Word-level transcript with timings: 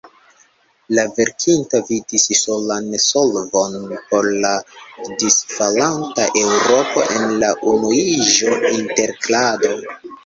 La 0.99 1.03
verkinto 1.17 1.81
vidis 1.89 2.25
solan 2.39 2.87
solvon 3.03 3.77
por 4.13 4.29
la 4.47 4.53
disfalanta 5.25 6.27
Eŭropo 6.45 7.07
en 7.19 7.31
la 7.45 7.51
unuiĝo, 7.75 8.57
integrado. 8.81 9.75